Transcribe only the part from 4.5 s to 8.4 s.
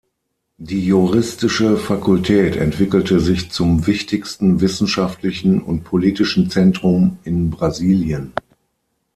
wissenschaftlichen und politischen Zentrum in Brasilien.